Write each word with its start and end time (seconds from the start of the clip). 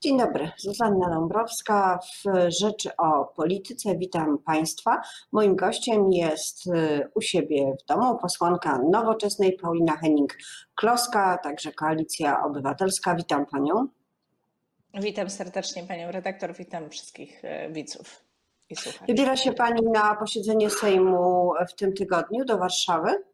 Dzień 0.00 0.18
dobry, 0.18 0.50
Zuzanna 0.56 1.10
Dąbrowska 1.10 1.98
w 1.98 2.50
Rzeczy 2.60 2.90
o 2.96 3.24
Polityce. 3.24 3.96
Witam 3.96 4.38
Państwa. 4.38 5.00
Moim 5.32 5.56
gościem 5.56 6.12
jest 6.12 6.66
y, 6.66 7.10
u 7.14 7.20
siebie 7.20 7.76
w 7.82 7.86
domu 7.86 8.18
posłanka 8.18 8.78
nowoczesnej 8.90 9.52
Paulina 9.52 9.96
Henning-Kloska, 9.96 11.38
także 11.42 11.72
Koalicja 11.72 12.44
Obywatelska. 12.44 13.14
Witam 13.14 13.46
Panią. 13.46 13.88
Witam 14.94 15.30
serdecznie 15.30 15.82
Panią 15.82 16.12
redaktor, 16.12 16.54
witam 16.56 16.90
wszystkich 16.90 17.44
y, 17.44 17.72
widzów 17.72 18.24
i 18.70 18.76
słuchaczy. 18.76 19.04
Wybiera 19.08 19.36
się 19.36 19.52
Pani 19.52 19.82
na 19.82 20.16
posiedzenie 20.16 20.70
Sejmu 20.70 21.52
w 21.70 21.74
tym 21.74 21.92
tygodniu 21.92 22.44
do 22.44 22.58
Warszawy? 22.58 23.24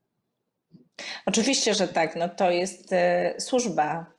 Oczywiście, 1.26 1.74
że 1.74 1.88
tak. 1.88 2.16
No 2.16 2.28
to 2.28 2.50
jest 2.50 2.92
y, 2.92 2.96
służba 3.38 4.13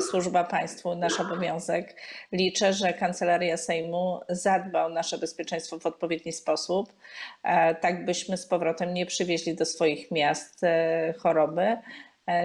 służba 0.00 0.44
państwu, 0.44 0.94
nasz 0.94 1.20
obowiązek. 1.20 1.96
Liczę, 2.32 2.72
że 2.72 2.92
Kancelaria 2.92 3.56
Sejmu 3.56 4.20
zadba 4.28 4.86
o 4.86 4.88
nasze 4.88 5.18
bezpieczeństwo 5.18 5.78
w 5.78 5.86
odpowiedni 5.86 6.32
sposób, 6.32 6.92
e, 7.42 7.74
tak 7.74 8.04
byśmy 8.04 8.36
z 8.36 8.46
powrotem 8.46 8.94
nie 8.94 9.06
przywieźli 9.06 9.54
do 9.54 9.64
swoich 9.64 10.10
miast 10.10 10.64
e, 10.64 11.14
choroby. 11.18 11.76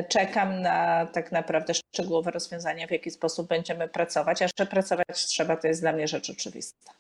Czekam 0.10 0.62
na 0.62 1.06
tak 1.06 1.32
naprawdę 1.32 1.74
szczegółowe 1.74 2.32
rozwiązania, 2.32 2.88
w 2.88 2.92
jaki 2.92 3.12
sposób 3.12 3.48
będziemy 3.48 3.88
pracować, 3.88 4.42
a 4.42 4.48
że 4.60 4.66
pracować 4.66 5.26
trzeba, 5.26 5.58
to 5.58 5.68
jest 5.68 5.82
dla 5.82 5.92
mnie 5.92 6.08
rzecz 6.08 6.30
oczywista. 6.30 6.92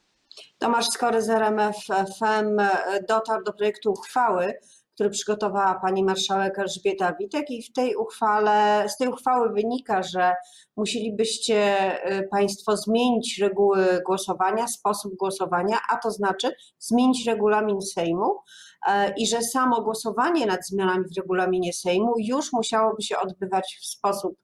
Tomasz 0.59 0.87
Skory 0.87 1.21
z 1.21 1.29
RMF 1.29 1.75
FM 2.19 2.61
dotarł 3.07 3.43
do 3.43 3.53
projektu 3.53 3.91
uchwały, 3.91 4.53
który 4.93 5.09
przygotowała 5.09 5.79
pani 5.81 6.03
marszałek 6.03 6.59
Elżbieta 6.59 7.13
Witek 7.19 7.49
i 7.49 7.63
w 7.63 7.73
tej 7.73 7.95
uchwale, 7.95 8.85
z 8.89 8.97
tej 8.97 9.07
uchwały 9.07 9.53
wynika, 9.53 10.03
że 10.03 10.33
musielibyście 10.77 11.91
y, 12.19 12.27
państwo 12.31 12.77
zmienić 12.77 13.39
reguły 13.41 14.01
głosowania, 14.05 14.67
sposób 14.67 15.13
głosowania, 15.15 15.77
a 15.89 15.97
to 15.97 16.11
znaczy 16.11 16.51
zmienić 16.79 17.27
regulamin 17.27 17.81
Sejmu 17.81 18.35
e, 18.87 19.13
i 19.17 19.27
że 19.27 19.41
samo 19.41 19.81
głosowanie 19.81 20.45
nad 20.45 20.67
zmianami 20.67 21.05
w 21.13 21.17
regulaminie 21.17 21.73
Sejmu 21.73 22.13
już 22.17 22.53
musiałoby 22.53 23.01
się 23.01 23.17
odbywać 23.17 23.77
w 23.81 23.85
sposób 23.85 24.35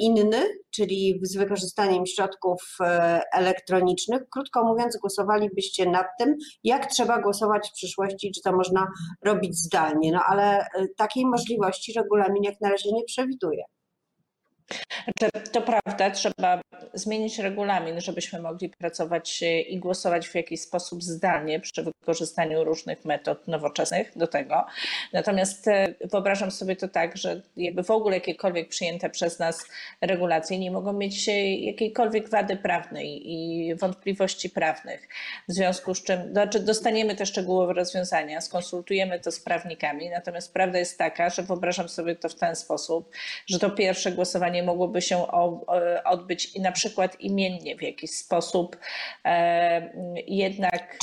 inny, 0.00 0.42
czyli 0.70 1.20
z 1.22 1.36
wykorzystaniem 1.36 2.06
środków 2.06 2.76
e, 2.80 3.20
elektronicznych. 3.32 4.22
Krótko 4.30 4.64
mówiąc, 4.64 4.96
głosowalibyście 4.96 5.90
nad 5.90 6.06
tym, 6.18 6.36
jak 6.64 6.86
trzeba 6.86 7.20
głosować 7.22 7.68
w 7.68 7.72
przyszłości, 7.72 8.32
czy 8.34 8.40
to 8.42 8.52
można 8.52 8.86
robić 9.24 9.56
zdalnie. 9.56 10.12
No 10.12 10.20
ale 10.26 10.58
e, 10.58 10.66
takiej 10.96 11.26
możliwości 11.26 11.92
regulamin 11.92 12.42
jak 12.42 12.60
na 12.60 12.70
razie 12.70 12.92
nie 12.92 13.04
przewiduje. 13.04 13.64
To 15.52 15.62
prawda, 15.62 16.10
trzeba 16.10 16.60
zmienić 16.94 17.38
regulamin, 17.38 18.00
żebyśmy 18.00 18.40
mogli 18.40 18.68
pracować 18.68 19.42
i 19.68 19.78
głosować 19.78 20.28
w 20.28 20.34
jakiś 20.34 20.60
sposób 20.60 21.02
zdalnie 21.02 21.60
przy 21.60 21.82
wykorzystaniu 21.82 22.64
różnych 22.64 23.04
metod 23.04 23.48
nowoczesnych 23.48 24.12
do 24.16 24.26
tego. 24.26 24.66
Natomiast 25.12 25.68
e, 25.68 25.94
wyobrażam 26.04 26.50
sobie 26.50 26.76
to 26.76 26.88
tak, 26.88 27.16
że 27.16 27.42
jakby 27.56 27.82
w 27.82 27.90
ogóle 27.90 28.14
jakiekolwiek 28.14 28.68
przyjęte 28.68 29.10
przez 29.10 29.38
nas 29.38 29.64
regulacje 30.00 30.58
nie 30.58 30.70
mogą 30.70 30.92
mieć 30.92 31.28
jakiejkolwiek 31.60 32.28
wady 32.28 32.56
prawnej 32.56 33.32
i 33.32 33.74
wątpliwości 33.74 34.50
prawnych. 34.50 35.08
W 35.48 35.52
związku 35.52 35.94
z 35.94 36.02
czym 36.02 36.32
znaczy 36.32 36.60
dostaniemy 36.60 37.16
te 37.16 37.26
szczegółowe 37.26 37.72
rozwiązania, 37.72 38.40
skonsultujemy 38.40 39.20
to 39.20 39.32
z 39.32 39.40
prawnikami, 39.40 40.10
natomiast 40.10 40.52
prawda 40.52 40.78
jest 40.78 40.98
taka, 40.98 41.30
że 41.30 41.42
wyobrażam 41.42 41.88
sobie 41.88 42.16
to 42.16 42.28
w 42.28 42.34
ten 42.34 42.56
sposób, 42.56 43.10
że 43.46 43.58
to 43.58 43.70
pierwsze 43.70 44.12
głosowanie 44.12 44.62
mogłoby 44.62 45.02
się 45.02 45.26
odbyć 46.04 46.54
i 46.54 46.60
na 46.60 46.69
przykład 46.70 47.20
imiennie 47.20 47.76
w 47.76 47.82
jakiś 47.82 48.10
sposób 48.10 48.76
e, 49.24 49.92
jednak 50.26 50.98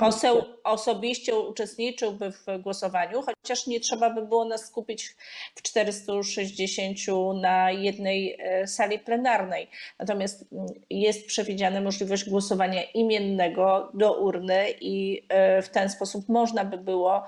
poseł 0.00 0.44
osobiście 0.64 1.36
uczestniczyłby 1.36 2.32
w 2.32 2.46
głosowaniu, 2.62 3.22
chociaż 3.22 3.66
nie 3.66 3.80
trzeba 3.80 4.10
by 4.10 4.26
było 4.26 4.44
nas 4.44 4.66
skupić 4.66 5.14
w 5.54 5.62
460 5.62 6.98
na 7.40 7.70
jednej 7.70 8.36
e, 8.40 8.66
sali 8.66 8.98
plenarnej. 8.98 9.68
Natomiast 9.98 10.44
mm, 10.52 10.66
jest 10.90 11.26
przewidziana 11.26 11.80
możliwość 11.80 12.30
głosowania 12.30 12.82
imiennego 12.82 13.90
do 13.94 14.20
urny 14.20 14.66
i 14.80 15.22
e, 15.28 15.62
w 15.62 15.68
ten 15.68 15.90
sposób 15.90 16.28
można 16.28 16.64
by 16.64 16.78
było 16.78 17.24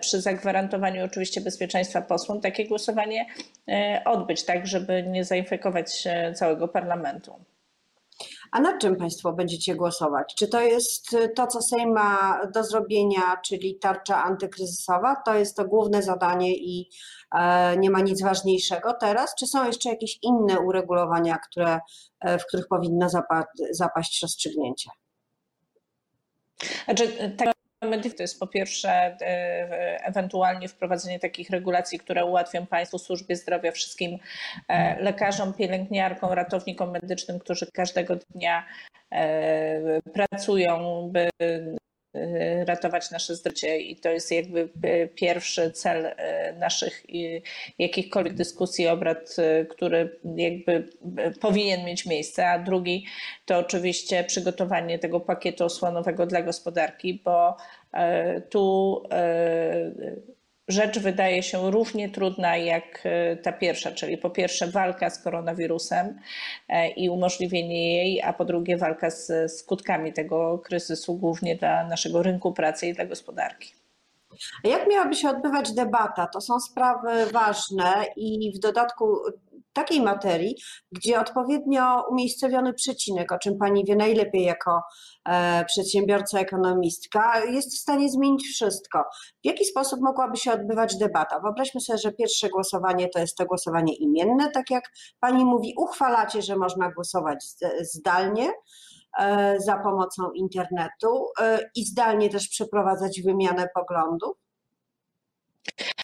przy 0.00 0.20
zagwarantowaniu 0.20 1.04
oczywiście 1.04 1.40
bezpieczeństwa 1.40 2.02
posłom 2.02 2.40
takie 2.40 2.68
głosowanie 2.68 3.26
odbyć, 4.04 4.44
tak 4.44 4.66
żeby 4.66 5.02
nie 5.02 5.24
zainfekować 5.24 6.04
całego 6.34 6.68
parlamentu. 6.68 6.91
A 8.50 8.60
nad 8.60 8.80
czym 8.80 8.96
Państwo 8.96 9.32
będziecie 9.32 9.74
głosować? 9.74 10.34
Czy 10.34 10.48
to 10.48 10.60
jest 10.60 11.16
to, 11.36 11.46
co 11.46 11.62
Sejm 11.62 11.92
ma 11.92 12.40
do 12.54 12.64
zrobienia, 12.64 13.36
czyli 13.44 13.78
tarcza 13.78 14.24
antykryzysowa? 14.24 15.16
To 15.16 15.34
jest 15.34 15.56
to 15.56 15.64
główne 15.64 16.02
zadanie 16.02 16.56
i 16.56 16.90
e, 17.34 17.76
nie 17.76 17.90
ma 17.90 18.00
nic 18.00 18.22
ważniejszego 18.22 18.94
teraz? 19.00 19.34
Czy 19.34 19.46
są 19.46 19.66
jeszcze 19.66 19.88
jakieś 19.88 20.18
inne 20.22 20.60
uregulowania, 20.60 21.38
które, 21.38 21.80
e, 22.20 22.38
w 22.38 22.46
których 22.46 22.68
powinno 22.68 23.08
zapaść 23.70 24.22
rozstrzygnięcie? 24.22 24.90
Znaczy, 26.84 27.34
tak 27.38 27.52
to 28.16 28.22
jest 28.22 28.40
po 28.40 28.46
pierwsze 28.46 28.90
e, 28.90 29.16
ewentualnie 30.04 30.68
wprowadzenie 30.68 31.18
takich 31.18 31.50
regulacji, 31.50 31.98
które 31.98 32.24
ułatwią 32.24 32.66
Państwu, 32.66 32.98
służbie 32.98 33.36
zdrowia, 33.36 33.72
wszystkim 33.72 34.18
e, 34.68 35.02
lekarzom, 35.02 35.54
pielęgniarkom, 35.54 36.32
ratownikom 36.32 36.90
medycznym, 36.90 37.38
którzy 37.38 37.66
każdego 37.72 38.16
dnia 38.16 38.66
e, 39.12 40.02
pracują, 40.02 41.08
by 41.12 41.30
ratować 42.64 43.10
nasze 43.10 43.36
zdrowie 43.36 43.78
i 43.78 43.96
to 43.96 44.10
jest 44.10 44.32
jakby 44.32 44.68
y, 44.84 45.08
pierwszy 45.14 45.70
cel 45.70 46.06
y, 46.06 46.14
naszych 46.58 47.02
jakichkolwiek 47.78 48.34
dyskusji, 48.34 48.88
obrad, 48.88 49.36
który 49.70 50.20
jakby 50.36 50.88
powinien 51.40 51.84
mieć 51.84 52.06
miejsce, 52.06 52.48
a 52.48 52.58
drugi 52.58 53.06
to 53.46 53.58
oczywiście 53.58 54.24
przygotowanie 54.24 54.98
tego 54.98 55.20
pakietu 55.20 55.64
osłonowego 55.64 56.26
dla 56.26 56.42
gospodarki, 56.42 57.22
bo 57.24 57.56
tu 58.50 59.02
rzecz 60.72 60.98
wydaje 60.98 61.42
się 61.42 61.70
równie 61.70 62.08
trudna 62.08 62.56
jak 62.56 63.00
e, 63.04 63.36
ta 63.36 63.52
pierwsza, 63.52 63.92
czyli 63.92 64.18
po 64.18 64.30
pierwsze 64.30 64.66
walka 64.66 65.10
z 65.10 65.22
koronawirusem 65.22 66.18
e, 66.68 66.90
i 66.90 67.08
umożliwienie 67.08 67.96
jej, 67.96 68.22
a 68.22 68.32
po 68.32 68.44
drugie 68.44 68.76
walka 68.76 69.10
z 69.10 69.52
skutkami 69.58 70.12
tego 70.12 70.58
kryzysu, 70.58 71.14
głównie 71.14 71.56
dla 71.56 71.84
naszego 71.84 72.22
rynku 72.22 72.52
pracy 72.52 72.86
i 72.86 72.94
dla 72.94 73.06
gospodarki. 73.06 73.74
Jak 74.64 74.88
miałaby 74.88 75.14
się 75.14 75.28
odbywać 75.28 75.72
debata? 75.72 76.26
To 76.26 76.40
są 76.40 76.60
sprawy 76.60 77.26
ważne 77.32 78.04
i 78.16 78.52
w 78.56 78.58
dodatku 78.58 79.18
takiej 79.72 80.02
materii, 80.02 80.56
gdzie 80.92 81.20
odpowiednio 81.20 82.04
umiejscowiony 82.10 82.74
przecinek, 82.74 83.32
o 83.32 83.38
czym 83.38 83.58
pani 83.58 83.84
wie 83.84 83.96
najlepiej 83.96 84.44
jako 84.44 84.82
e, 85.28 85.64
przedsiębiorca, 85.64 86.38
ekonomistka, 86.38 87.44
jest 87.44 87.74
w 87.74 87.80
stanie 87.80 88.08
zmienić 88.08 88.46
wszystko. 88.46 89.04
W 89.42 89.46
jaki 89.46 89.64
sposób 89.64 90.00
mogłaby 90.00 90.36
się 90.36 90.52
odbywać 90.52 90.96
debata? 90.96 91.40
Wyobraźmy 91.40 91.80
sobie, 91.80 91.98
że 91.98 92.12
pierwsze 92.12 92.48
głosowanie 92.48 93.08
to 93.08 93.18
jest 93.18 93.36
to 93.36 93.46
głosowanie 93.46 93.94
imienne, 93.94 94.50
tak 94.50 94.70
jak 94.70 94.84
pani 95.20 95.44
mówi, 95.44 95.74
uchwalacie, 95.76 96.42
że 96.42 96.56
można 96.56 96.90
głosować 96.90 97.44
zdalnie 97.80 98.52
e, 99.18 99.60
za 99.60 99.76
pomocą 99.76 100.30
internetu 100.30 101.26
e, 101.40 101.70
i 101.74 101.84
zdalnie 101.84 102.28
też 102.28 102.48
przeprowadzać 102.48 103.22
wymianę 103.22 103.68
poglądów. 103.74 104.36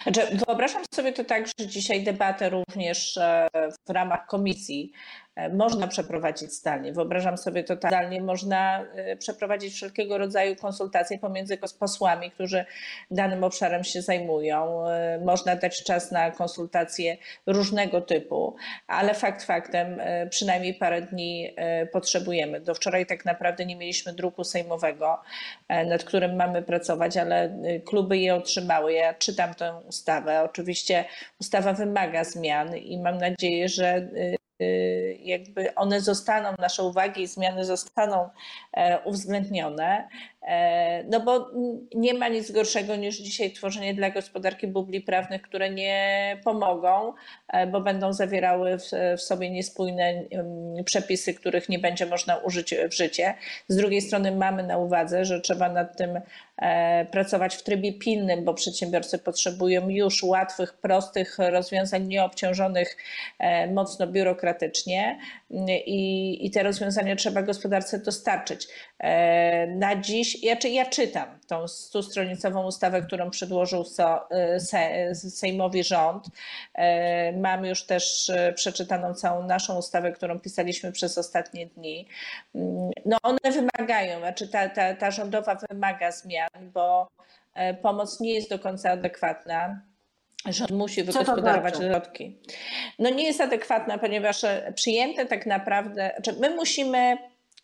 Znaczy, 0.03 0.21
wyobrażam 0.47 0.83
sobie 0.95 1.13
to 1.13 1.25
tak, 1.25 1.47
że 1.47 1.67
dzisiaj 1.67 2.05
debatę 2.05 2.51
również 2.51 3.17
e, 3.17 3.49
w 3.89 3.91
ramach 3.91 4.27
komisji 4.27 4.93
można 5.53 5.89
przeprowadzić 5.89 6.53
zdalnie. 6.53 6.93
Wyobrażam 6.93 7.39
sobie 7.39 7.65
to 7.65 7.77
tak. 7.77 7.91
Zdalnie 7.91 8.23
można 8.23 8.85
e, 8.95 9.17
przeprowadzić 9.17 9.75
wszelkiego 9.75 10.19
rodzaju 10.19 10.57
konsultacje 10.57 11.19
pomiędzy 11.19 11.59
posłami, 11.79 12.31
którzy 12.31 12.65
danym 13.11 13.45
obszarem 13.45 13.85
się 13.85 14.03
zajmują. 14.03 14.89
E, 14.89 15.19
można 15.25 15.57
dać 15.57 15.85
czas 15.85 16.13
na 16.13 16.31
konsultacje 16.31 17.17
różnego 17.47 18.01
typu, 18.01 18.57
ale 18.87 19.15
fakt 19.15 19.43
faktem 19.43 20.01
przynajmniej 20.31 20.75
parę 20.75 21.03
dni 21.03 21.55
potrzebujemy. 21.93 22.61
Do 22.61 22.75
wczoraj 22.75 23.07
tak 23.07 23.25
naprawdę 23.25 23.67
nie 23.67 23.77
mieliśmy 23.77 24.13
druku 24.13 24.45
sejmowego, 24.45 25.21
nad 25.69 26.05
którym 26.05 26.37
mamy 26.37 26.63
pracować, 26.63 27.17
ale 27.17 27.59
kluby 27.87 28.19
je 28.19 28.35
otrzymały. 28.35 28.93
Ja 28.93 29.15
czytam 29.15 29.55
tę 29.55 29.81
ustawę. 29.89 30.43
Oczywiście 30.43 31.05
ustawa 31.41 31.73
wymaga 31.73 32.25
zmian 32.25 32.77
i 32.77 32.99
mam 32.99 33.19
nadzieję, 33.19 33.69
że 33.69 34.09
jakby 35.23 35.75
one 35.75 36.01
zostaną, 36.01 36.49
nasze 36.59 36.83
uwagi 36.83 37.23
i 37.23 37.27
zmiany 37.27 37.65
zostaną 37.65 38.29
e, 38.73 38.99
uwzględnione. 39.05 40.09
E, 40.43 41.05
no 41.05 41.21
bo 41.21 41.51
nie 41.95 42.15
ma 42.15 42.29
nic 42.29 42.51
gorszego 42.51 42.97
niż 42.97 43.17
dzisiaj 43.17 43.53
tworzenie 43.53 43.95
dla 43.95 44.11
gospodarki 44.11 44.67
bubli 44.67 45.01
prawnych, 45.01 45.43
które 45.43 45.71
nie 45.71 46.37
pomogą, 46.45 47.13
e, 47.49 47.67
bo 47.67 47.81
będą 47.81 48.13
zawierały 48.13 48.79
w, 48.79 49.21
sobie 49.21 49.51
niespójne 49.51 50.25
przepisy, 50.85 51.35
których 51.35 51.69
nie 51.69 51.79
będzie 51.79 52.07
można 52.07 52.37
użyć 52.37 52.75
w 52.91 52.95
życie. 52.95 53.35
Z 53.69 53.77
drugiej 53.77 54.01
strony 54.01 54.33
mamy 54.33 54.63
na 54.63 54.79
uwadze, 54.79 55.25
że 55.25 55.41
trzeba 55.41 55.69
nad 55.69 55.97
tym 55.97 56.21
pracować 57.11 57.57
w 57.57 57.63
trybie 57.63 57.93
pilnym, 57.93 58.45
bo 58.45 58.55
przedsiębiorcy 58.55 59.19
potrzebują 59.19 59.89
już 59.89 60.23
łatwych, 60.23 60.73
prostych 60.73 61.37
rozwiązań, 61.39 62.07
nieobciążonych 62.07 62.97
mocno 63.75 64.07
biurokratycznie 64.07 64.48
i, 65.87 66.47
i 66.47 66.51
te 66.51 66.63
rozwiązania 66.63 67.17
trzeba 67.17 67.43
gospodarce 67.43 67.99
dostarczyć. 67.99 68.69
Na 69.69 69.97
dziś 70.01 70.43
ja, 70.43 70.57
ja 70.71 70.87
czytam 70.87 71.39
tą 71.47 71.69
stustronicową 71.69 72.67
ustawę, 72.67 73.03
którą 73.03 73.31
przedłożył 73.31 73.83
y, 73.83 74.61
se, 74.61 75.15
Sejmowi 75.15 75.85
rząd. 75.85 76.27
E, 76.75 77.33
mam 77.33 77.65
już 77.65 77.87
też 77.87 78.31
e, 78.31 78.53
przeczytaną 78.53 79.15
całą 79.15 79.47
naszą 79.47 79.79
ustawę, 79.79 80.13
którą 80.13 80.41
pisaliśmy 80.41 80.93
przez 80.93 81.19
ostatnie 81.19 81.67
dni. 81.67 82.09
Mm, 82.55 82.91
no 83.07 83.19
one 83.23 83.39
wymagają, 83.53 84.19
znaczy 84.19 84.49
ta, 84.49 84.69
ta, 84.69 84.95
ta 84.95 85.11
rządowa 85.11 85.59
wymaga 85.71 86.13
zmian, 86.13 86.49
bo 86.61 87.09
e, 87.55 87.75
pomoc 87.75 88.21
nie 88.21 88.35
jest 88.35 88.51
do 88.51 88.59
końca 88.59 88.91
adekwatna. 88.91 89.88
Rząd 90.47 90.71
musi 90.71 91.03
wygospodarować 91.05 91.77
znaczy? 91.77 91.91
środki. 91.91 92.39
No 92.99 93.11
nie 93.11 93.25
jest 93.25 93.41
adekwatna, 93.41 93.99
ponieważ 93.99 94.41
przyjęte 94.75 95.27
tak 95.27 95.47
naprawdę, 95.47 96.11
znaczy 96.17 96.41
my 96.41 96.55
musimy 96.55 97.19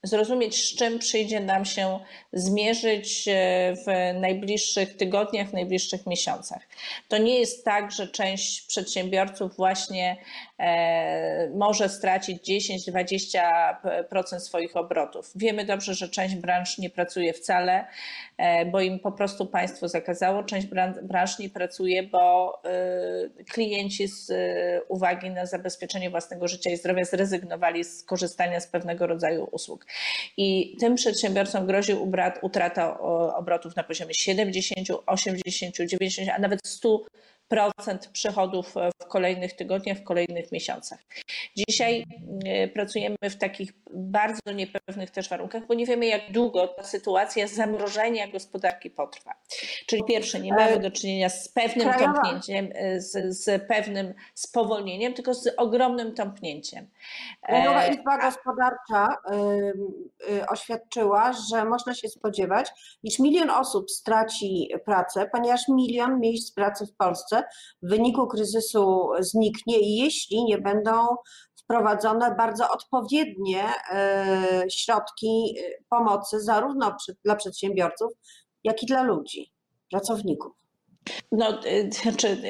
zrozumieć, 0.05 0.65
z 0.65 0.77
czym 0.77 0.99
przyjdzie 0.99 1.41
nam 1.41 1.65
się 1.65 2.01
zmierzyć 2.33 3.29
e, 3.29 3.33
w 3.77 3.87
najbliższych 4.21 4.97
tygodniach, 4.97 5.49
w 5.49 5.53
najbliższych 5.53 6.07
miesiącach. 6.07 6.63
To 7.09 7.19
nie 7.19 7.39
jest 7.39 7.65
tak, 7.65 7.93
że 7.93 8.09
część 8.09 8.67
przedsiębiorców 8.67 9.57
właśnie 9.57 10.17
e, 10.59 11.51
może 11.51 11.89
stracić 11.89 12.43
10-20% 12.43 14.41
swoich 14.41 14.77
obrotów. 14.77 15.33
Wiemy 15.37 15.65
dobrze, 15.65 15.95
że 15.95 16.09
część 16.09 16.35
branż 16.35 16.79
nie 16.79 16.91
pracuje 16.91 17.33
wcale, 17.33 17.87
e, 18.37 18.67
bo 18.67 18.81
im 18.81 18.99
po 18.99 19.13
prostu 19.13 19.47
państwo 19.47 19.89
zakazało, 19.89 20.43
część 20.43 20.67
branż 21.03 21.39
nie 21.39 21.51
pracuje, 21.51 22.03
bo 22.03 22.63
klienci 23.53 24.09
z 24.09 24.33
uwagi 24.89 25.31
na 25.31 25.47
zabezpieczenie 25.47 26.11
własnego 26.11 26.49
życia 26.49 26.71
i 26.71 26.77
zdrowia 26.77 27.05
zrezygnowali 27.05 27.85
z 27.85 28.03
korzystania 28.03 28.61
z 28.61 28.67
pewnego 28.67 29.07
rodzaju 29.07 29.49
usług. 29.53 29.87
I 30.37 30.77
tym 30.81 30.95
przedsiębiorcom 30.95 31.67
grozi 31.67 31.93
utrata 32.43 32.99
obrotów 33.37 33.77
na 33.77 33.83
poziomie 33.83 34.15
70, 34.15 34.89
80, 35.07 35.77
90, 35.77 36.29
a 36.29 36.39
nawet 36.39 36.61
100 36.65 36.99
procent 36.99 37.34
przychodów 38.13 38.75
w 39.03 39.07
kolejnych 39.09 39.53
tygodniach, 39.53 39.99
w 39.99 40.05
kolejnych 40.05 40.53
miesiącach. 40.53 40.99
Dzisiaj 41.57 42.05
e, 42.47 42.69
pracujemy 42.69 43.17
w 43.23 43.37
takich 43.37 43.73
bardzo 43.95 44.53
niepewnych 44.55 45.11
też 45.11 45.29
warunkach, 45.29 45.67
bo 45.67 45.75
nie 45.75 45.87
wiemy, 45.87 46.07
jak 46.07 46.33
długo 46.33 46.69
ta 46.69 46.83
sytuacja 46.83 47.47
zamrożenia 47.47 48.29
gospodarki 48.29 48.91
potrwa. 48.91 49.35
Czyli 49.87 50.05
pierwsze, 50.05 50.41
nie 50.41 50.53
mamy 50.53 50.79
do 50.79 50.91
czynienia 50.91 51.29
z 51.29 51.49
pewnym 51.49 51.93
tąpnięciem, 51.93 52.69
e, 52.75 53.01
z, 53.01 53.37
z 53.43 53.69
pewnym 53.69 54.15
spowolnieniem, 54.35 55.15
tylko 55.15 55.35
z 55.35 55.55
ogromnym 55.57 56.15
tąpnięciem. 56.15 56.91
Krajowa 57.43 57.85
e, 57.85 57.95
Izba 57.95 58.19
Gospodarcza 58.19 59.17
oświadczyła, 60.49 61.33
że 61.51 61.65
można 61.65 61.95
się 61.95 62.09
spodziewać, 62.09 62.71
iż 63.03 63.19
milion 63.19 63.51
osób 63.51 63.91
straci 63.91 64.69
pracę, 64.85 65.29
ponieważ 65.33 65.69
milion 65.69 66.21
miejsc 66.21 66.55
pracy 66.55 66.87
w 66.87 66.97
Polsce 66.97 67.34
w 67.83 67.89
wyniku 67.89 68.27
kryzysu 68.27 69.09
zniknie 69.21 69.79
jeśli 70.05 70.45
nie 70.45 70.59
będą 70.59 70.93
wprowadzone 71.65 72.35
bardzo 72.35 72.71
odpowiednie 72.71 73.65
e, 73.93 74.65
środki 74.71 75.55
e, 75.59 75.85
pomocy 75.89 76.41
zarówno 76.41 76.97
dla 77.25 77.37
przedsiębiorców, 77.37 78.13
jak 78.65 78.83
i 78.83 78.87
dla 78.87 79.03
ludzi, 79.03 79.53
pracowników. 79.91 80.53
No, 81.33 81.61
e, 81.65 81.93
znaczy, 81.93 82.43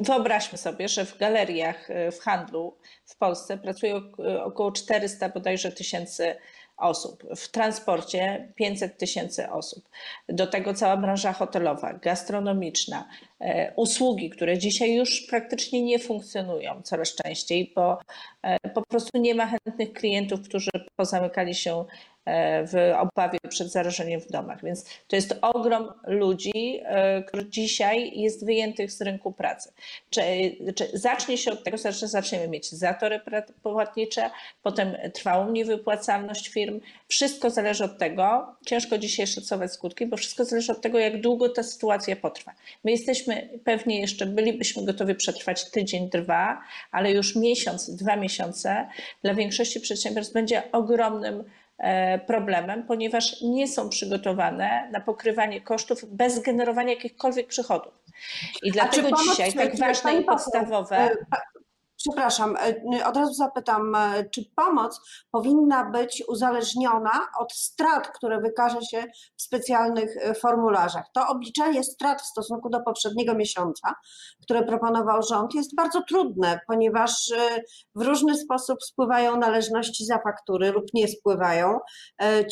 wyobraźmy 0.00 0.58
sobie, 0.58 0.88
że 0.88 1.04
w 1.04 1.18
galeriach, 1.18 1.88
w 2.12 2.20
handlu 2.20 2.78
w 3.06 3.16
Polsce 3.16 3.58
pracuje 3.58 4.00
około 4.44 4.72
400 4.72 5.28
bodajże 5.28 5.72
tysięcy 5.72 6.36
osób, 6.76 7.24
w 7.36 7.48
transporcie 7.48 8.52
500 8.54 8.98
tysięcy 8.98 9.50
osób, 9.50 9.88
do 10.28 10.46
tego 10.46 10.74
cała 10.74 10.96
branża 10.96 11.32
hotelowa, 11.32 11.94
gastronomiczna, 11.94 13.08
e, 13.40 13.72
usługi, 13.76 14.30
które 14.30 14.58
dzisiaj 14.58 14.94
już 14.94 15.26
praktycznie 15.26 15.82
nie 15.82 15.98
funkcjonują 15.98 16.82
coraz 16.82 17.14
częściej, 17.14 17.72
bo 17.76 17.98
e, 18.42 18.70
po 18.70 18.82
prostu 18.82 19.18
nie 19.18 19.34
ma 19.34 19.46
chętnych 19.46 19.92
klientów, 19.92 20.40
którzy 20.48 20.70
pozamykali 20.96 21.54
się 21.54 21.84
w 22.66 22.92
obawie 22.98 23.38
przed 23.48 23.72
zarażeniem 23.72 24.20
w 24.20 24.30
domach. 24.30 24.64
Więc 24.64 24.84
to 25.08 25.16
jest 25.16 25.34
ogrom 25.42 25.92
ludzi, 26.06 26.80
e, 26.84 27.22
który 27.22 27.48
dzisiaj 27.48 28.20
jest 28.20 28.46
wyjętych 28.46 28.92
z 28.92 29.00
rynku 29.00 29.32
pracy. 29.32 29.72
Czy, 30.10 30.22
czy 30.74 30.88
zacznie 30.92 31.38
się 31.38 31.52
od 31.52 31.64
tego, 31.64 31.76
że 31.76 32.08
zaczniemy 32.08 32.48
mieć 32.48 32.70
zatory 32.70 33.20
płatnicze, 33.62 34.30
potem 34.62 34.96
trwałą 35.12 35.52
niewypłacalność 35.52 36.48
firm. 36.48 36.80
Wszystko 37.08 37.50
zależy 37.50 37.84
od 37.84 37.98
tego, 37.98 38.56
ciężko 38.66 38.98
dzisiaj 38.98 39.26
szacować 39.26 39.72
skutki, 39.72 40.06
bo 40.06 40.16
wszystko 40.16 40.44
zależy 40.44 40.72
od 40.72 40.80
tego, 40.80 40.98
jak 40.98 41.20
długo 41.20 41.48
ta 41.48 41.62
sytuacja 41.62 42.16
potrwa. 42.16 42.52
My 42.84 42.90
jesteśmy 42.90 43.48
pewnie 43.64 44.00
jeszcze, 44.00 44.26
bylibyśmy 44.26 44.84
gotowi 44.84 45.14
przetrwać 45.14 45.70
tydzień, 45.70 46.10
dwa, 46.10 46.60
ale 46.90 47.12
już 47.12 47.36
miesiąc, 47.36 47.90
dwa 47.90 48.16
miesiące 48.16 48.88
dla 49.22 49.34
większości 49.34 49.80
przedsiębiorstw 49.80 50.34
będzie 50.34 50.72
ogromnym 50.72 51.44
E, 51.44 51.44
problemem, 52.26 52.82
ponieważ 52.82 53.42
nie 53.42 53.68
są 53.68 53.88
przygotowane 53.88 54.88
na 54.92 55.00
pokrywanie 55.00 55.60
kosztów 55.60 56.04
bez 56.04 56.42
generowania 56.42 56.90
jakichkolwiek 56.90 57.46
przychodów. 57.46 57.92
I 58.62 58.72
dlatego 58.72 59.08
dzisiaj 59.28 59.52
tak 59.52 59.78
ważne 59.78 60.14
i 60.14 60.24
podstawowe. 60.24 61.10
Przepraszam, 62.08 62.56
e, 62.56 63.06
od 63.06 63.16
razu 63.16 63.34
zapytam, 63.34 63.94
e, 63.94 64.24
czy 64.30 64.42
pomoc 64.56 65.00
powinna 65.30 65.90
być 65.90 66.22
uzależniona 66.28 67.26
od 67.40 67.52
strat, 67.52 68.08
które 68.08 68.40
wykaże 68.40 68.82
się 68.90 69.04
w 69.36 69.42
specjalnych 69.42 70.16
e, 70.16 70.34
formularzach? 70.34 71.04
To 71.14 71.28
obliczenie 71.28 71.84
strat 71.84 72.22
w 72.22 72.26
stosunku 72.26 72.68
do 72.70 72.80
poprzedniego 72.80 73.34
miesiąca, 73.34 73.94
które 74.42 74.62
proponował 74.62 75.22
rząd, 75.22 75.54
jest 75.54 75.74
bardzo 75.76 76.02
trudne, 76.08 76.60
ponieważ 76.66 77.32
w 77.94 78.02
różny 78.02 78.38
sposób 78.38 78.82
spływają 78.82 79.36
należności 79.36 80.04
za 80.06 80.18
faktury 80.18 80.72
lub 80.72 80.84
nie 80.94 81.08
spływają. 81.08 81.78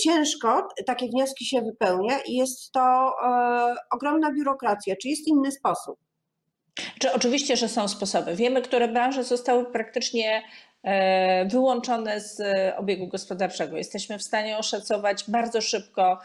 Ciężko 0.01 0.69
takie 0.87 1.09
wnioski 1.09 1.45
się 1.45 1.63
wypełnia 1.63 2.19
i 2.27 2.35
jest 2.35 2.73
to 2.73 3.13
ogromna 3.93 4.33
biurokracja. 4.33 4.95
Czy 5.03 5.09
jest 5.09 5.29
inny 5.29 5.53
sposób? 5.53 6.12
Czy 6.99 7.13
oczywiście, 7.13 7.57
że 7.57 7.69
są 7.69 7.89
sposoby. 7.89 8.37
Wiemy, 8.37 8.63
które 8.63 8.89
branże 8.89 9.25
zostały 9.25 9.73
praktycznie 9.73 10.43
e, 10.83 11.45
wyłączone 11.45 12.21
z 12.21 12.41
obiegu 12.77 13.07
gospodarczego. 13.07 13.77
Jesteśmy 13.77 14.19
w 14.19 14.23
stanie 14.23 14.59
oszacować 14.59 15.25
bardzo 15.29 15.61
szybko 15.61 16.19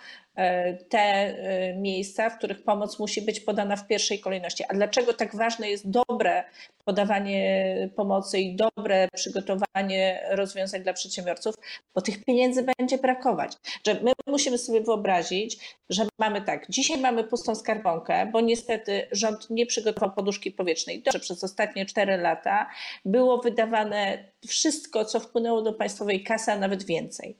te 0.90 1.00
e, 1.00 1.74
miejsca, 1.76 2.30
w 2.30 2.38
których 2.38 2.64
pomoc 2.64 3.00
musi 3.00 3.22
być 3.22 3.40
podana 3.40 3.76
w 3.76 3.88
pierwszej 3.88 4.20
kolejności. 4.20 4.64
A 4.70 4.74
dlaczego 4.74 5.14
tak 5.14 5.36
ważne 5.36 5.70
jest 5.70 5.90
dobre 5.90 6.44
podawanie 6.86 7.90
pomocy 7.96 8.40
i 8.40 8.56
dobre 8.56 9.08
przygotowanie 9.16 10.28
rozwiązań 10.32 10.84
dla 10.84 10.94
przedsiębiorców, 10.94 11.56
bo 11.96 12.02
tych 12.02 12.26
pieniędzy 12.26 12.66
będzie 12.78 12.98
brakować. 12.98 13.52
Że 13.88 13.94
my 13.94 14.12
musimy 14.28 14.58
sobie 14.58 14.82
wyobrazić, 14.82 15.78
że 15.90 16.08
mamy 16.20 16.42
tak, 16.42 16.66
dzisiaj 16.70 16.98
mamy 16.98 17.24
pustą 17.24 17.56
skarbonkę, 17.56 18.30
bo 18.32 18.42
niestety 18.42 19.08
rząd 19.12 19.50
nie 19.50 19.66
przygotował 19.66 20.12
poduszki 20.12 20.52
powietrznej. 20.52 21.02
Dobrze, 21.02 21.20
przez 21.20 21.44
ostatnie 21.44 21.86
4 21.86 22.18
lata 22.18 22.70
było 23.06 23.42
wydawane 23.42 24.32
wszystko, 24.48 25.06
co 25.06 25.20
wpłynęło 25.20 25.62
do 25.62 25.74
państwowej 25.74 26.24
kasy, 26.24 26.52
a 26.52 26.58
nawet 26.58 26.84
więcej. 26.84 27.38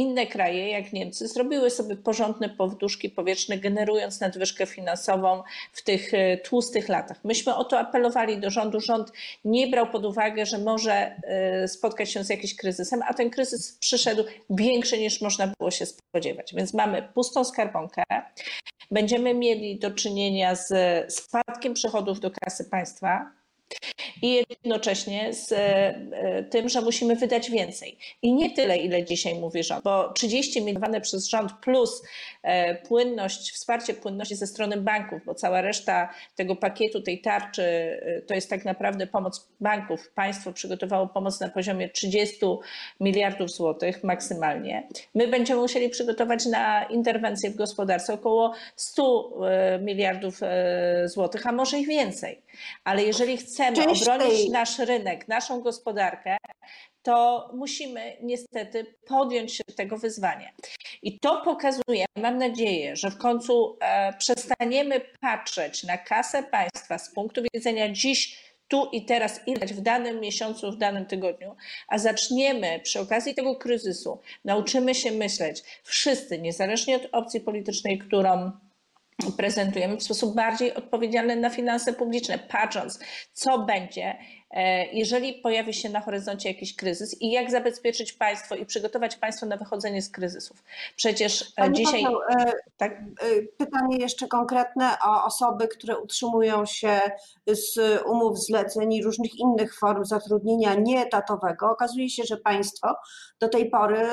Inne 0.00 0.26
kraje, 0.26 0.70
jak 0.70 0.92
Niemcy, 0.92 1.28
zrobiły 1.28 1.70
sobie 1.70 1.96
porządne 1.96 2.48
poduszki 2.48 3.10
powietrzne, 3.10 3.58
generując 3.58 4.20
nadwyżkę 4.20 4.66
finansową 4.66 5.42
w 5.72 5.82
tych 5.82 6.14
e, 6.14 6.36
tłustych 6.36 6.88
latach. 6.88 7.24
Myśmy 7.24 7.54
o 7.54 7.64
to 7.64 7.78
apelowali 7.78 8.38
do 8.38 8.50
rządu. 8.50 8.80
Rząd 8.80 9.12
nie 9.44 9.66
brał 9.66 9.86
pod 9.86 10.04
uwagę, 10.04 10.46
że 10.46 10.58
może 10.58 10.92
e, 10.92 11.68
spotkać 11.68 12.10
się 12.10 12.24
z 12.24 12.30
jakimś 12.30 12.56
kryzysem, 12.56 13.00
a 13.08 13.14
ten 13.14 13.30
kryzys 13.30 13.78
przyszedł 13.80 14.24
większy 14.50 14.98
niż 14.98 15.20
można 15.20 15.52
było 15.58 15.70
się 15.70 15.86
spodziewać. 15.86 16.54
Więc 16.54 16.74
mamy 16.74 17.08
pustą 17.14 17.44
skarbonkę. 17.44 18.02
Będziemy 18.90 19.34
mieli 19.34 19.78
do 19.78 19.90
czynienia 19.90 20.54
z 20.54 20.72
spadkiem 21.12 21.74
przychodów 21.74 22.20
do 22.20 22.30
kasy 22.30 22.64
państwa 22.64 23.39
I 24.22 24.44
jednocześnie 24.50 25.34
z 25.34 25.52
e, 25.52 26.44
tym, 26.50 26.68
że 26.68 26.80
musimy 26.80 27.16
wydać 27.16 27.50
więcej. 27.50 27.98
I 28.22 28.32
nie 28.32 28.50
tyle, 28.54 28.76
ile 28.76 29.04
dzisiaj 29.04 29.34
mówi 29.34 29.62
rząd, 29.62 29.84
bo 29.84 30.12
30 30.12 30.60
milionowane 30.60 31.00
przez 31.00 31.28
rząd 31.28 31.52
plus 31.52 32.02
e, 32.42 32.74
płynność, 32.74 33.52
wsparcie 33.52 33.94
płynności 33.94 34.36
ze 34.36 34.46
strony 34.46 34.76
banków, 34.76 35.24
bo 35.26 35.34
cała 35.34 35.60
reszta 35.60 36.08
tego 36.36 36.56
pakietu, 36.56 37.02
tej 37.02 37.20
tarczy, 37.20 37.62
e, 37.62 38.22
to 38.22 38.34
jest 38.34 38.50
tak 38.50 38.64
naprawdę 38.64 39.06
pomoc 39.06 39.48
banków. 39.60 40.10
Państwo 40.10 40.52
przygotowało 40.52 41.06
pomoc 41.06 41.40
na 41.40 41.48
poziomie 41.48 41.88
30 41.88 42.38
miliardów 43.00 43.50
złotych 43.50 44.04
maksymalnie. 44.04 44.88
My 45.14 45.28
będziemy 45.28 45.60
musieli 45.60 45.88
przygotować 45.88 46.46
na 46.46 46.84
interwencję 46.84 47.50
w 47.50 47.56
gospodarce 47.56 48.14
około 48.14 48.52
100 48.76 49.30
miliardów 49.80 50.40
złotych, 51.04 51.46
a 51.46 51.52
może 51.52 51.78
i 51.78 51.86
więcej. 51.86 52.42
Ale 52.84 53.02
jeżeli 53.02 53.36
chcemy 53.36 53.59
Część 53.74 54.02
obronić 54.02 54.40
tej... 54.40 54.50
nasz 54.50 54.78
rynek, 54.78 55.28
naszą 55.28 55.60
gospodarkę, 55.60 56.36
to 57.02 57.50
musimy 57.54 58.16
niestety 58.22 58.94
podjąć 59.06 59.54
się 59.54 59.64
tego 59.76 59.98
wyzwania. 59.98 60.52
I 61.02 61.20
to 61.20 61.42
pokazuje, 61.44 62.04
mam 62.16 62.38
nadzieję, 62.38 62.96
że 62.96 63.10
w 63.10 63.18
końcu 63.18 63.78
e, 63.80 64.12
przestaniemy 64.18 65.00
patrzeć 65.20 65.84
na 65.84 65.98
kasę 65.98 66.42
państwa 66.42 66.98
z 66.98 67.14
punktu 67.14 67.42
widzenia 67.54 67.92
dziś 67.92 68.50
tu 68.68 68.88
i 68.92 69.04
teraz, 69.04 69.40
w 69.66 69.80
danym 69.80 70.20
miesiącu, 70.20 70.72
w 70.72 70.76
danym 70.76 71.06
tygodniu, 71.06 71.56
a 71.88 71.98
zaczniemy 71.98 72.80
przy 72.82 73.00
okazji 73.00 73.34
tego 73.34 73.56
kryzysu, 73.56 74.20
nauczymy 74.44 74.94
się 74.94 75.10
myśleć 75.12 75.62
wszyscy, 75.82 76.38
niezależnie 76.38 76.96
od 76.96 77.08
opcji 77.12 77.40
politycznej, 77.40 77.98
którą 77.98 78.52
prezentujemy 79.36 79.96
w 79.96 80.02
sposób 80.02 80.34
bardziej 80.34 80.74
odpowiedzialny 80.74 81.36
na 81.36 81.50
finanse 81.50 81.92
publiczne, 81.92 82.38
patrząc, 82.38 82.98
co 83.32 83.58
będzie, 83.58 84.18
e, 84.50 84.86
jeżeli 84.86 85.32
pojawi 85.34 85.74
się 85.74 85.88
na 85.88 86.00
horyzoncie 86.00 86.48
jakiś 86.48 86.76
kryzys 86.76 87.22
i 87.22 87.30
jak 87.30 87.50
zabezpieczyć 87.50 88.12
państwo 88.12 88.54
i 88.54 88.66
przygotować 88.66 89.16
państwo 89.16 89.46
na 89.46 89.56
wychodzenie 89.56 90.02
z 90.02 90.10
kryzysów. 90.10 90.64
Przecież 90.96 91.42
e, 91.42 91.44
Pani 91.56 91.76
dzisiaj. 91.76 92.02
Paweł, 92.02 92.18
tak? 92.76 93.02
Pytanie 93.56 93.96
jeszcze 93.96 94.28
konkretne 94.28 94.90
o 95.04 95.24
osoby, 95.24 95.68
które 95.68 95.98
utrzymują 95.98 96.66
się 96.66 97.00
z 97.46 98.02
umów 98.06 98.38
zleceń 98.38 98.92
i 98.92 99.02
różnych 99.02 99.38
innych 99.38 99.78
form 99.78 100.04
zatrudnienia 100.04 100.74
nieetatowego. 100.74 101.70
Okazuje 101.70 102.10
się, 102.10 102.22
że 102.24 102.36
państwo 102.36 102.94
do 103.40 103.48
tej 103.48 103.70
pory 103.70 104.06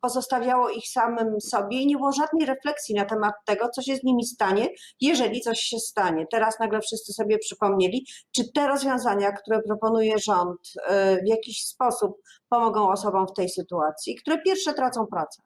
pozostawiało 0.00 0.70
ich 0.70 0.88
samym 0.88 1.40
sobie 1.40 1.80
i 1.80 1.86
nie 1.86 1.96
było 1.96 2.12
żadnej 2.12 2.46
refleksji 2.46 2.94
na 2.94 3.04
temat 3.04 3.34
tego, 3.46 3.68
co 3.68 3.82
się 3.82 3.96
z 3.96 4.04
nimi 4.04 4.24
stanie, 4.24 4.68
jeżeli 5.00 5.40
coś 5.40 5.60
się 5.60 5.78
stanie. 5.78 6.26
Teraz 6.30 6.58
nagle 6.60 6.80
wszyscy 6.80 7.12
sobie 7.12 7.38
przypomnieli, 7.38 8.06
czy 8.36 8.52
te 8.52 8.66
rozwiązania, 8.66 9.32
które 9.32 9.62
proponuje 9.62 10.18
rząd, 10.18 10.60
y, 10.76 11.22
w 11.24 11.28
jakiś 11.28 11.62
sposób 11.62 12.12
pomogą 12.48 12.90
osobom 12.90 13.26
w 13.26 13.36
tej 13.36 13.48
sytuacji, 13.48 14.16
które 14.16 14.42
pierwsze 14.42 14.74
tracą 14.74 15.06
pracę. 15.06 15.45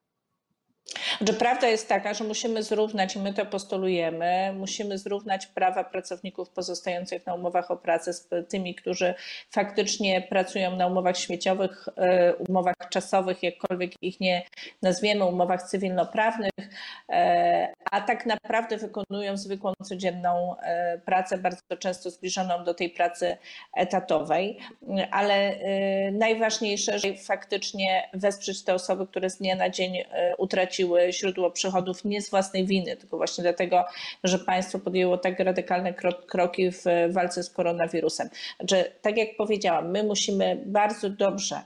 Że 1.21 1.33
prawda 1.33 1.69
jest 1.69 1.89
taka, 1.89 2.15
że 2.15 2.25
musimy 2.25 2.63
zrównać, 2.63 3.17
i 3.17 3.19
my 3.19 3.35
to 3.35 3.47
postulujemy, 3.47 4.53
musimy 4.57 4.99
zrównać 4.99 5.47
prawa 5.47 5.85
pracowników 5.85 6.51
pozostających 6.51 7.27
na 7.27 7.35
umowach 7.35 7.71
o 7.71 7.77
pracę 7.77 8.13
z 8.13 8.29
tymi, 8.49 8.75
którzy 8.75 9.15
faktycznie 9.51 10.23
pracują 10.23 10.77
na 10.77 10.87
umowach 10.87 11.19
śmieciowych, 11.19 11.89
e, 11.97 12.35
umowach 12.35 12.75
czasowych, 12.91 13.43
jakkolwiek 13.43 14.03
ich 14.03 14.21
nie 14.21 14.43
nazwiemy, 14.83 15.25
umowach 15.25 15.63
cywilnoprawnych, 15.63 16.51
e, 17.09 17.73
a 17.91 18.01
tak 18.01 18.27
naprawdę 18.27 18.77
wykonują 18.77 19.37
zwykłą 19.37 19.73
codzienną 19.85 20.57
e, 20.59 20.99
pracę, 20.99 21.39
bardzo 21.39 21.77
często 21.79 22.11
zbliżoną 22.11 22.65
do 22.65 22.75
tej 22.75 22.91
pracy 22.91 23.37
etatowej. 23.77 24.59
Ale 25.11 25.59
najważniejsze, 26.13 26.99
że 26.99 27.15
faktycznie 27.15 28.09
wesprzeć 28.15 28.65
te 28.65 28.75
osoby, 28.75 29.07
które 29.07 29.31
z 29.31 29.39
dnia 29.39 29.57
na 29.57 29.71
dzień 29.71 30.05
utraciły 30.39 30.70
straciły 30.71 31.13
źródło 31.13 31.51
przychodów 31.51 32.05
nie 32.05 32.23
z 32.23 32.31
własnej 32.31 32.67
winy, 32.67 32.97
tylko 32.97 33.17
właśnie 33.17 33.43
dlatego, 33.43 33.85
że 34.25 34.39
państwo 34.39 34.79
podjęło 34.79 35.19
tak 35.19 35.41
radykalne 35.41 35.95
kroki 36.27 36.71
w 36.71 36.85
walce 37.11 37.43
z 37.43 37.51
koronawirusem. 37.51 38.29
Że 38.69 38.85
tak 39.03 39.17
jak 39.17 39.37
powiedziałam, 39.37 39.91
my 39.91 40.03
musimy 40.03 40.63
bardzo 40.67 41.11
dobrze 41.11 41.61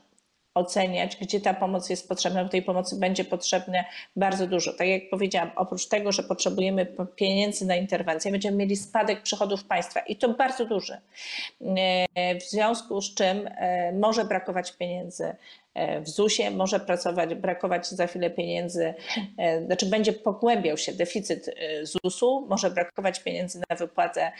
oceniać, 0.54 1.16
gdzie 1.16 1.40
ta 1.40 1.54
pomoc 1.54 1.90
jest 1.90 2.08
potrzebna, 2.08 2.44
bo 2.44 2.50
tej 2.50 2.62
pomocy 2.62 2.96
będzie 2.96 3.24
potrzebne 3.24 3.84
bardzo 4.16 4.46
dużo. 4.46 4.72
Tak 4.72 4.88
jak 4.88 5.10
powiedziałam, 5.10 5.50
oprócz 5.56 5.86
tego, 5.86 6.12
że 6.12 6.22
potrzebujemy 6.22 6.86
pieniędzy 7.16 7.66
na 7.66 7.76
interwencję, 7.76 8.30
będziemy 8.30 8.56
mieli 8.56 8.76
spadek 8.76 9.22
przychodów 9.22 9.64
państwa 9.64 10.00
i 10.00 10.16
to 10.16 10.28
bardzo 10.28 10.64
duży. 10.64 10.96
E, 12.14 12.38
w 12.38 12.42
związku 12.42 13.00
z 13.00 13.14
czym 13.14 13.46
e, 13.46 13.92
może 13.92 14.24
brakować 14.24 14.72
pieniędzy 14.72 15.34
w 16.02 16.08
ZUS-ie 16.08 16.50
może 16.50 16.80
pracować, 16.80 17.34
brakować 17.34 17.88
za 17.88 18.06
chwilę 18.06 18.30
pieniędzy, 18.30 18.94
e, 19.38 19.64
znaczy 19.66 19.86
będzie 19.86 20.12
pogłębiał 20.12 20.76
się 20.76 20.92
deficyt 20.92 21.48
e, 21.48 21.86
ZUS-u, 21.86 22.46
może 22.48 22.70
brakować 22.70 23.20
pieniędzy 23.20 23.60
na 23.70 23.76
wypłatę 23.76 24.32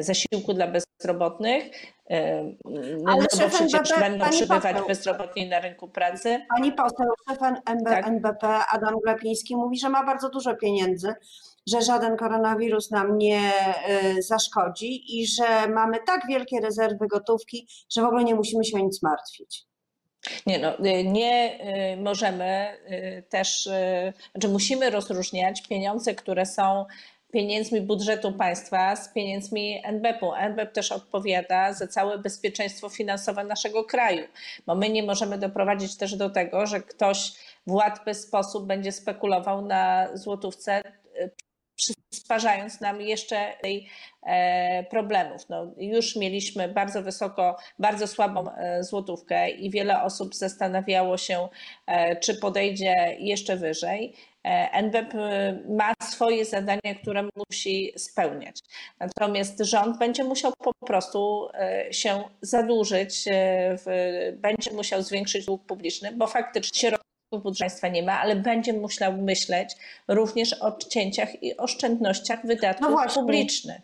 zasiłku 0.00 0.54
dla 0.54 0.66
bezrobotnych, 0.66 1.64
Ale 2.10 2.54
no 3.02 3.16
bo 3.16 3.48
przecież 3.48 3.98
będą 4.00 4.30
przybywać 4.30 4.72
poseł, 4.72 4.86
bezrobotni 4.88 5.48
na 5.48 5.60
rynku 5.60 5.88
pracy. 5.88 6.40
Pani 6.56 6.72
poseł, 6.72 7.06
szef 7.28 7.38
NB, 7.66 7.84
tak? 7.84 8.06
NBP 8.06 8.46
Adam 8.48 8.94
Glapiński 9.04 9.56
mówi, 9.56 9.78
że 9.78 9.88
ma 9.88 10.04
bardzo 10.06 10.28
dużo 10.28 10.56
pieniędzy, 10.56 11.14
że 11.66 11.82
żaden 11.82 12.16
koronawirus 12.16 12.90
nam 12.90 13.18
nie 13.18 13.52
zaszkodzi 14.18 15.20
i 15.20 15.26
że 15.26 15.68
mamy 15.68 15.98
tak 16.06 16.26
wielkie 16.28 16.60
rezerwy 16.60 17.06
gotówki, 17.08 17.68
że 17.90 18.02
w 18.02 18.04
ogóle 18.04 18.24
nie 18.24 18.34
musimy 18.34 18.64
się 18.64 18.76
o 18.76 18.80
nic 18.80 19.02
martwić. 19.02 19.66
Nie, 20.46 20.58
no, 20.58 20.78
y, 20.78 21.04
nie 21.04 21.58
y, 21.92 21.96
możemy 21.96 22.76
y, 22.90 23.22
też, 23.28 23.68
znaczy 24.32 24.48
musimy 24.48 24.90
rozróżniać 24.90 25.62
pieniądze, 25.62 26.14
które 26.14 26.46
są 26.46 26.84
pieniędzmi 27.32 27.80
budżetu 27.80 28.32
państwa 28.32 28.96
z 28.96 29.08
pieniędzmi 29.08 29.80
NBP-u. 29.84 30.34
NBP 30.34 30.72
też 30.72 30.92
odpowiada 30.92 31.72
za 31.72 31.86
całe 31.86 32.18
bezpieczeństwo 32.18 32.88
finansowe 32.88 33.44
naszego 33.44 33.84
kraju, 33.84 34.22
bo 34.66 34.74
my 34.74 34.88
nie 34.88 35.02
możemy 35.02 35.38
doprowadzić 35.38 35.96
też 35.96 36.16
do 36.16 36.30
tego, 36.30 36.66
że 36.66 36.80
ktoś 36.80 37.32
w 37.66 37.72
łatwy 37.72 38.14
sposób 38.14 38.66
będzie 38.66 38.92
spekulował 38.92 39.62
na 39.62 40.08
złotówce 40.16 40.82
przysparzając 41.76 42.80
nam 42.80 43.00
jeszcze 43.00 43.54
e, 44.22 44.84
problemów. 44.84 45.48
No, 45.48 45.72
już 45.78 46.16
mieliśmy 46.16 46.68
bardzo 46.68 47.02
wysoko, 47.02 47.56
bardzo 47.78 48.06
słabą 48.06 48.50
e, 48.50 48.84
złotówkę 48.84 49.50
i 49.50 49.70
wiele 49.70 50.02
osób 50.02 50.34
zastanawiało 50.34 51.18
się, 51.18 51.48
e, 51.86 52.16
czy 52.16 52.34
podejdzie 52.34 53.16
jeszcze 53.18 53.56
wyżej. 53.56 54.14
NBP 54.72 55.18
ma 55.68 55.92
swoje 56.02 56.44
zadania, 56.44 56.94
które 57.02 57.28
musi 57.36 57.92
spełniać. 57.96 58.60
Natomiast 59.00 59.60
rząd 59.60 59.98
będzie 59.98 60.24
musiał 60.24 60.52
po 60.58 60.86
prostu 60.86 61.48
się 61.90 62.24
zadłużyć, 62.42 63.24
będzie 64.32 64.70
musiał 64.72 65.02
zwiększyć 65.02 65.46
dług 65.46 65.66
publiczny, 65.66 66.12
bo 66.12 66.26
faktycznie 66.26 66.90
budżetu 67.38 67.66
państwa 67.66 67.88
nie 67.88 68.02
ma, 68.02 68.20
ale 68.20 68.36
będzie 68.36 68.72
musiał 68.72 69.12
myśleć 69.12 69.76
również 70.08 70.62
o 70.62 70.72
cięciach 70.72 71.42
i 71.42 71.56
oszczędnościach 71.56 72.46
wydatków 72.46 72.90
no 72.90 73.14
publicznych. 73.14 73.80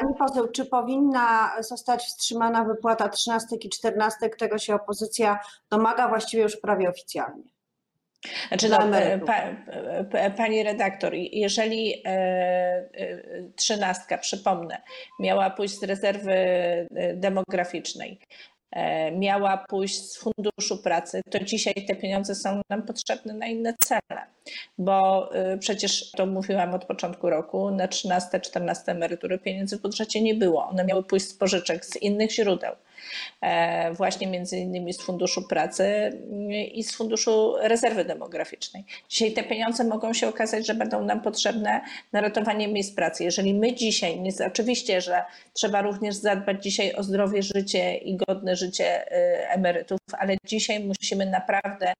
Pani 0.00 0.14
poseł, 0.18 0.48
czy 0.48 0.66
powinna 0.66 1.50
zostać 1.62 2.04
wstrzymana 2.04 2.64
wypłata 2.64 3.08
trzynastek 3.08 3.64
i 3.64 3.68
czternastek? 3.70 4.36
Tego 4.36 4.58
się 4.58 4.74
opozycja 4.74 5.38
domaga 5.70 6.08
właściwie 6.08 6.42
już 6.42 6.56
prawie 6.56 6.88
oficjalnie. 6.88 7.42
Znaczy, 8.48 8.68
no, 8.68 8.78
pa, 9.26 9.42
pa, 10.12 10.30
pani 10.30 10.62
redaktor, 10.62 11.14
jeżeli 11.14 11.94
e, 11.94 12.08
e, 12.08 12.88
trzynastka, 13.56 14.18
przypomnę, 14.18 14.82
miała 15.20 15.50
pójść 15.50 15.78
z 15.78 15.82
rezerwy 15.82 16.32
e, 16.32 16.86
demograficznej, 17.14 18.20
E, 18.20 18.57
miała 19.12 19.64
pójść 19.68 20.02
z 20.02 20.18
funduszu 20.18 20.82
pracy, 20.82 21.20
to 21.30 21.38
dzisiaj 21.44 21.74
te 21.74 21.96
pieniądze 21.96 22.34
są 22.34 22.60
nam 22.70 22.82
potrzebne 22.82 23.34
na 23.34 23.46
inne 23.46 23.74
cele. 23.84 24.26
Bo 24.78 25.30
y, 25.54 25.58
przecież 25.58 26.10
to 26.10 26.26
mówiłam 26.26 26.74
od 26.74 26.84
początku 26.84 27.30
roku, 27.30 27.70
na 27.70 27.86
13-14 27.86 28.74
emerytury 28.86 29.38
pieniędzy 29.38 29.78
w 29.78 29.82
budżecie 29.82 30.22
nie 30.22 30.34
było. 30.34 30.68
One 30.68 30.84
miały 30.84 31.02
pójść 31.02 31.26
z 31.26 31.34
pożyczek 31.34 31.84
z 31.84 31.96
innych 31.96 32.32
źródeł. 32.32 32.72
E, 33.40 33.92
właśnie 33.92 34.26
między 34.26 34.58
innymi 34.58 34.92
z 34.92 35.02
Funduszu 35.02 35.48
Pracy 35.48 35.84
mm, 35.84 36.50
i 36.50 36.84
z 36.84 36.96
Funduszu 36.96 37.54
Rezerwy 37.60 38.04
Demograficznej. 38.04 38.84
Dzisiaj 39.08 39.32
te 39.32 39.42
pieniądze 39.42 39.84
mogą 39.84 40.12
się 40.12 40.28
okazać, 40.28 40.66
że 40.66 40.74
będą 40.74 41.04
nam 41.04 41.20
potrzebne 41.20 41.80
na 42.12 42.20
ratowanie 42.20 42.68
miejsc 42.68 42.94
pracy. 42.94 43.24
Jeżeli 43.24 43.54
my 43.54 43.74
dzisiaj, 43.74 44.22
oczywiście, 44.46 45.00
że 45.00 45.22
trzeba 45.52 45.82
również 45.82 46.14
zadbać 46.14 46.62
dzisiaj 46.62 46.94
o 46.94 47.02
zdrowie, 47.02 47.42
życie 47.42 47.96
i 47.96 48.16
godne 48.16 48.56
życie 48.56 49.12
y, 49.12 49.48
emerytów, 49.48 49.98
ale 50.18 50.36
dzisiaj 50.44 50.84
musimy 50.84 51.26
naprawdę 51.26 51.92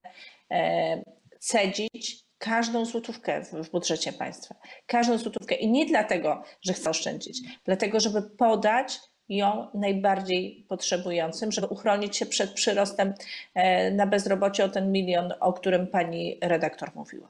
e, 0.50 1.02
cedzić 1.38 2.28
każdą 2.38 2.84
złotówkę 2.84 3.42
w 3.52 3.70
budżecie 3.70 4.12
państwa. 4.12 4.54
Każdą 4.86 5.18
złotówkę. 5.18 5.54
I 5.54 5.70
nie 5.70 5.86
dlatego, 5.86 6.42
że 6.62 6.72
chcę 6.72 6.90
oszczędzić, 6.90 7.40
dlatego, 7.64 8.00
żeby 8.00 8.22
podać 8.22 9.00
ją 9.28 9.66
najbardziej 9.74 10.64
potrzebującym, 10.68 11.52
żeby 11.52 11.66
uchronić 11.66 12.16
się 12.16 12.26
przed 12.26 12.50
przyrostem 12.50 13.14
e, 13.54 13.90
na 13.90 14.06
bezrobocie 14.06 14.64
o 14.64 14.68
ten 14.68 14.92
milion, 14.92 15.34
o 15.40 15.52
którym 15.52 15.86
pani 15.86 16.38
redaktor 16.42 16.90
mówiła. 16.94 17.28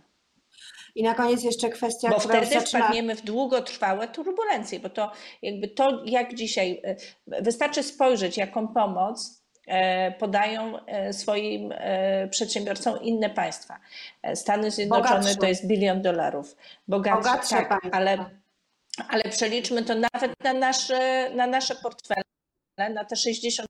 I 0.94 1.02
na 1.02 1.14
koniec 1.14 1.42
jeszcze 1.42 1.68
kwestia, 1.68 2.10
bo 2.10 2.18
wtedy 2.18 2.46
zaczyna... 2.46 2.84
wpadniemy 2.84 3.14
w 3.14 3.22
długotrwałe 3.22 4.08
turbulencje, 4.08 4.80
bo 4.80 4.88
to 4.88 5.12
jakby 5.42 5.68
to, 5.68 6.02
jak 6.04 6.34
dzisiaj, 6.34 6.80
e, 6.84 6.96
wystarczy 7.42 7.82
spojrzeć, 7.82 8.36
jaką 8.36 8.68
pomoc 8.68 9.42
e, 9.66 10.12
podają 10.12 10.72
swoim 11.12 11.74
przedsiębiorcom 12.30 13.02
inne 13.02 13.30
państwa. 13.30 13.78
Stany 14.34 14.70
Zjednoczone 14.70 15.08
Bogatsze. 15.08 15.36
to 15.36 15.46
jest 15.46 15.66
bilion 15.66 16.02
dolarów. 16.02 16.56
Bogatsze, 16.88 17.30
Bogatsze 17.30 17.56
tak, 17.56 17.80
ale 17.92 18.18
ale 19.08 19.22
przeliczmy 19.22 19.84
to 19.84 19.94
nawet 19.94 20.32
na 20.44 20.52
nasze, 20.52 21.30
na 21.34 21.46
nasze 21.46 21.74
portfele 21.74 22.22
na 22.78 23.04
te 23.04 23.16
60% 23.16 23.64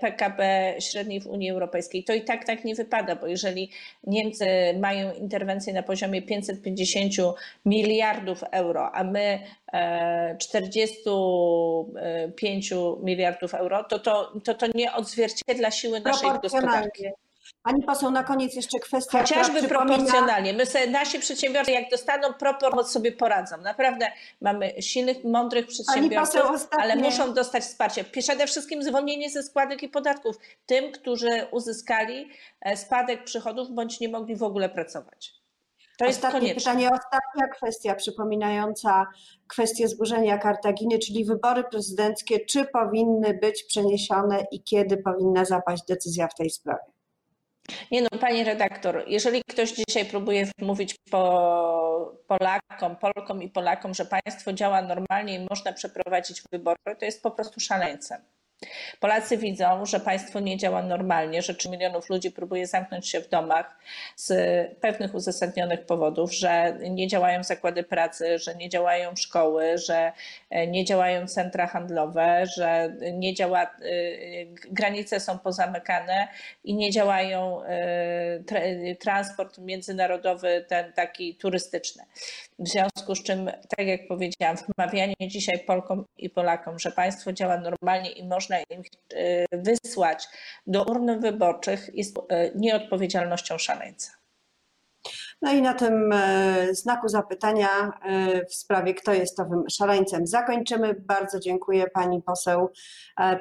PKB 0.00 0.74
średniej 0.80 1.20
w 1.20 1.26
Unii 1.26 1.50
Europejskiej. 1.50 2.04
To 2.04 2.12
i 2.12 2.24
tak 2.24 2.44
tak 2.44 2.64
nie 2.64 2.74
wypada, 2.74 3.16
bo 3.16 3.26
jeżeli 3.26 3.70
Niemcy 4.06 4.46
mają 4.80 5.14
interwencję 5.14 5.72
na 5.72 5.82
poziomie 5.82 6.22
550 6.22 7.12
miliardów 7.66 8.42
euro, 8.52 8.94
a 8.94 9.04
my 9.04 9.40
45 10.38 12.72
e, 12.72 12.76
miliardów 13.02 13.54
euro, 13.54 13.84
to 13.84 13.98
to, 13.98 14.32
to, 14.44 14.54
to 14.54 14.66
nie 14.74 14.92
odzwierciedla 14.92 15.70
siły 15.70 16.00
naszej 16.00 16.30
gospodarki. 16.42 17.04
Pani 17.62 17.82
poseł, 17.82 18.10
na 18.10 18.24
koniec 18.24 18.54
jeszcze 18.54 18.78
kwestia. 18.78 19.18
Chociażby 19.18 19.60
przypomina... 19.60 19.96
proporcjonalnie. 19.96 20.52
My 20.52 20.66
sobie, 20.66 20.86
nasi 20.86 21.18
przedsiębiorcy, 21.18 21.72
jak 21.72 21.90
dostaną 21.90 22.34
propor, 22.34 22.84
sobie 22.84 23.12
poradzą. 23.12 23.56
Naprawdę 23.56 24.06
mamy 24.40 24.82
silnych, 24.82 25.24
mądrych 25.24 25.66
przedsiębiorców, 25.66 26.40
ostatnie... 26.40 26.84
ale 26.84 26.96
muszą 26.96 27.34
dostać 27.34 27.64
wsparcie. 27.64 28.04
Przede 28.04 28.46
wszystkim 28.46 28.82
zwolnienie 28.82 29.30
ze 29.30 29.42
składek 29.42 29.82
i 29.82 29.88
podatków 29.88 30.36
tym, 30.66 30.92
którzy 30.92 31.28
uzyskali 31.50 32.28
e, 32.60 32.76
spadek 32.76 33.24
przychodów 33.24 33.70
bądź 33.70 34.00
nie 34.00 34.08
mogli 34.08 34.36
w 34.36 34.42
ogóle 34.42 34.68
pracować. 34.68 35.38
To 35.98 36.04
jest 36.04 36.18
Ostatnie 36.18 36.40
konieczne. 36.40 36.60
pytanie, 36.60 36.90
ostatnia 36.92 37.48
kwestia 37.56 37.94
przypominająca 37.94 39.06
kwestię 39.48 39.88
zburzenia 39.88 40.38
Kartaginy, 40.38 40.98
czyli 40.98 41.24
wybory 41.24 41.64
prezydenckie. 41.64 42.40
Czy 42.40 42.64
powinny 42.64 43.34
być 43.34 43.64
przeniesione 43.64 44.46
i 44.52 44.62
kiedy 44.62 44.96
powinna 44.96 45.44
zapaść 45.44 45.82
decyzja 45.88 46.28
w 46.28 46.34
tej 46.34 46.50
sprawie? 46.50 46.97
Nie 47.90 48.02
no, 48.02 48.08
pani 48.20 48.44
redaktor, 48.44 49.04
jeżeli 49.06 49.42
ktoś 49.48 49.72
dzisiaj 49.72 50.04
próbuje 50.04 50.50
mówić 50.60 50.94
po 51.10 52.18
Polakom, 52.26 52.96
Polkom 52.96 53.42
i 53.42 53.48
Polakom, 53.48 53.94
że 53.94 54.04
państwo 54.04 54.52
działa 54.52 54.82
normalnie 54.82 55.34
i 55.34 55.46
można 55.50 55.72
przeprowadzić 55.72 56.42
wybory, 56.52 56.78
to 56.98 57.04
jest 57.04 57.22
po 57.22 57.30
prostu 57.30 57.60
szaleńcem. 57.60 58.22
Polacy 59.00 59.36
widzą, 59.36 59.86
że 59.86 60.00
państwo 60.00 60.40
nie 60.40 60.56
działa 60.56 60.82
normalnie, 60.82 61.42
że 61.42 61.54
3 61.54 61.70
milionów 61.70 62.08
ludzi 62.10 62.30
próbuje 62.30 62.66
zamknąć 62.66 63.08
się 63.08 63.20
w 63.20 63.28
domach 63.28 63.78
z 64.16 64.30
pewnych 64.80 65.14
uzasadnionych 65.14 65.86
powodów, 65.86 66.32
że 66.34 66.78
nie 66.90 67.08
działają 67.08 67.44
zakłady 67.44 67.82
pracy, 67.82 68.38
że 68.38 68.54
nie 68.54 68.68
działają 68.68 69.16
szkoły, 69.16 69.78
że 69.78 70.12
e, 70.50 70.66
nie 70.66 70.84
działają 70.84 71.26
centra 71.26 71.66
handlowe, 71.66 72.46
że 72.56 72.96
nie 73.12 73.34
działa, 73.34 73.62
e, 73.62 73.68
granice 74.70 75.20
są 75.20 75.38
pozamykane 75.38 76.28
i 76.64 76.74
nie 76.74 76.90
działają 76.90 77.62
e, 77.64 78.94
transport 78.94 79.58
międzynarodowy, 79.58 80.64
ten 80.68 80.92
taki 80.92 81.34
turystyczny. 81.34 82.02
W 82.58 82.68
związku 82.68 83.14
z 83.14 83.22
czym, 83.22 83.50
tak 83.76 83.86
jak 83.86 84.08
powiedziałam, 84.08 84.56
wmawianie 84.76 85.14
dzisiaj 85.20 85.58
Polkom 85.58 86.04
i 86.16 86.30
Polakom, 86.30 86.78
że 86.78 86.90
państwo 86.90 87.32
działa 87.32 87.60
normalnie 87.60 88.10
i 88.10 88.28
można 88.28 88.60
im 88.60 88.82
e, 89.14 89.44
wysłać 89.52 90.28
do 90.66 90.84
urn 90.84 91.20
wyborczych, 91.20 91.90
jest 91.94 92.18
e, 92.28 92.50
nieodpowiedzialnością 92.54 93.58
szaleńca. 93.58 94.12
No 95.42 95.52
i 95.52 95.62
na 95.62 95.74
tym 95.74 96.12
e, 96.12 96.74
znaku 96.74 97.08
zapytania 97.08 97.68
w 98.50 98.54
sprawie, 98.54 98.94
kto 98.94 99.14
jest 99.14 99.40
owym 99.40 99.64
szaleńcem, 99.70 100.26
zakończymy. 100.26 100.94
Bardzo 100.94 101.40
dziękuję 101.40 101.90
pani 101.94 102.22
poseł 102.22 102.70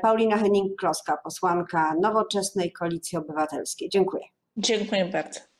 Paulina 0.01 0.37
Henning-Kloska, 0.37 1.17
posłanka 1.23 1.93
Nowoczesnej 2.01 2.71
Koalicji 2.71 3.17
Obywatelskiej. 3.17 3.89
Dziękuję. 3.89 4.23
Dziękuję 4.57 5.05
bardzo. 5.05 5.56